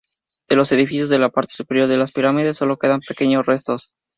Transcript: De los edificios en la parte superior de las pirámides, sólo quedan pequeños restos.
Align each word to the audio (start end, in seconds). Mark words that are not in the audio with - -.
De 0.49 0.55
los 0.55 0.71
edificios 0.71 1.11
en 1.11 1.21
la 1.21 1.29
parte 1.29 1.53
superior 1.53 1.87
de 1.87 1.95
las 1.95 2.11
pirámides, 2.11 2.57
sólo 2.57 2.79
quedan 2.79 3.01
pequeños 3.01 3.45
restos. 3.45 3.91